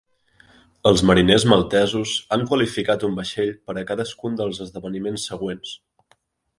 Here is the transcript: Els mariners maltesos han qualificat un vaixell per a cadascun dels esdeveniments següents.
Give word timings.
Els 0.91 1.03
mariners 1.09 1.45
maltesos 1.51 2.15
han 2.37 2.47
qualificat 2.53 3.07
un 3.11 3.21
vaixell 3.21 3.55
per 3.69 3.79
a 3.81 3.87
cadascun 3.93 4.41
dels 4.43 4.67
esdeveniments 4.69 5.31
següents. 5.33 5.81